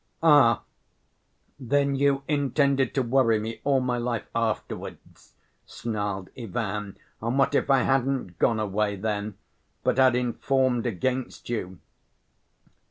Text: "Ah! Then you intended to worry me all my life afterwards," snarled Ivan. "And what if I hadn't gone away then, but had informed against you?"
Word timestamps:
"Ah! 0.23 0.63
Then 1.59 1.95
you 1.95 2.23
intended 2.27 2.95
to 2.95 3.03
worry 3.03 3.37
me 3.37 3.61
all 3.63 3.79
my 3.81 3.99
life 3.99 4.25
afterwards," 4.33 5.35
snarled 5.67 6.31
Ivan. 6.35 6.97
"And 7.21 7.37
what 7.37 7.53
if 7.53 7.69
I 7.69 7.83
hadn't 7.83 8.39
gone 8.39 8.59
away 8.59 8.95
then, 8.95 9.37
but 9.83 9.97
had 9.99 10.15
informed 10.15 10.87
against 10.87 11.49
you?" 11.49 11.77